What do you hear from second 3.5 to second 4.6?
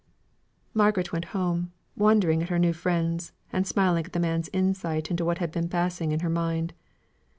and smiling at the man's